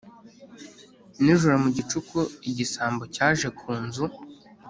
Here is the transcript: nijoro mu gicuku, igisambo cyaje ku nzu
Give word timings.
nijoro 1.23 1.55
mu 1.63 1.69
gicuku, 1.77 2.19
igisambo 2.49 3.03
cyaje 3.15 3.47
ku 3.59 3.71
nzu 3.83 4.05